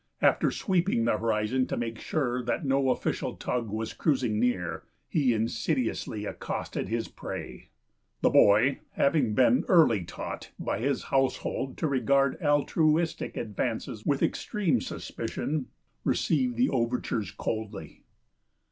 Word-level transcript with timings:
After 0.19 0.49
sweeping 0.49 1.05
the 1.05 1.19
horizon 1.19 1.67
to 1.67 1.77
make 1.77 1.99
sure 1.99 2.41
that 2.45 2.65
no 2.65 2.89
official 2.89 3.35
tug 3.35 3.69
was 3.69 3.93
cruising 3.93 4.39
near, 4.39 4.81
he 5.07 5.31
insidiously 5.31 6.25
accosted 6.25 6.89
his 6.89 7.07
prey. 7.07 7.69
The 8.21 8.31
boy, 8.31 8.79
having 8.93 9.35
been 9.35 9.63
early 9.67 10.03
taught 10.03 10.53
by 10.57 10.79
his 10.79 11.03
household 11.13 11.77
to 11.77 11.87
regard 11.87 12.41
altruistic 12.41 13.37
advances 13.37 14.03
with 14.03 14.23
extreme 14.23 14.81
suspicion, 14.81 15.67
received 16.03 16.55
the 16.57 16.69
overtures 16.71 17.29
coldly. 17.29 18.01